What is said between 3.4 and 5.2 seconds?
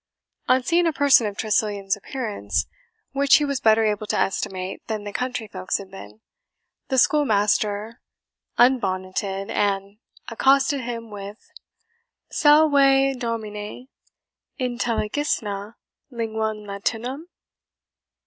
was better able to estimate than the